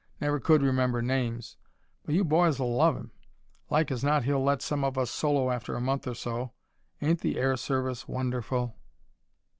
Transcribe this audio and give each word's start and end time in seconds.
Never 0.19 0.39
could 0.39 0.63
remember 0.63 1.03
names. 1.03 1.57
But 2.03 2.15
you 2.15 2.23
boys'll 2.23 2.75
love 2.75 2.95
him. 2.97 3.11
Like 3.69 3.91
as 3.91 4.03
not 4.03 4.23
he'll 4.23 4.43
let 4.43 4.63
some 4.63 4.83
of 4.83 4.97
us 4.97 5.11
solo 5.11 5.51
after 5.51 5.75
a 5.75 5.79
month 5.79 6.07
or 6.07 6.15
so. 6.15 6.53
Ain't 7.03 7.21
the 7.21 7.37
air 7.37 7.55
service 7.55 8.07
wonderful?" 8.07 8.79